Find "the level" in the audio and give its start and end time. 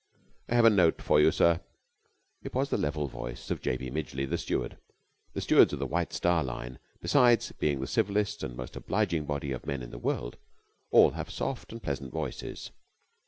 2.71-3.07